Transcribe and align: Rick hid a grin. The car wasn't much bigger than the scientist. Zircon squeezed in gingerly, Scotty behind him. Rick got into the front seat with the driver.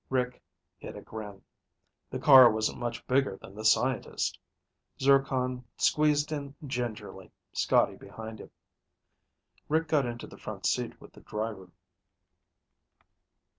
Rick 0.09 0.41
hid 0.79 0.95
a 0.97 1.01
grin. 1.03 1.43
The 2.09 2.17
car 2.17 2.51
wasn't 2.51 2.79
much 2.79 3.05
bigger 3.05 3.37
than 3.39 3.53
the 3.53 3.63
scientist. 3.63 4.39
Zircon 4.99 5.63
squeezed 5.77 6.31
in 6.31 6.55
gingerly, 6.65 7.29
Scotty 7.53 7.97
behind 7.97 8.39
him. 8.39 8.49
Rick 9.69 9.89
got 9.89 10.07
into 10.07 10.25
the 10.25 10.39
front 10.39 10.65
seat 10.65 10.99
with 10.99 11.13
the 11.13 11.21
driver. 11.21 11.69